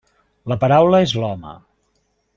[0.51, 1.55] La paraula és l'home.